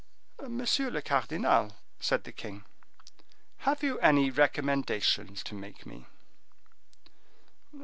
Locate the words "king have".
2.31-3.83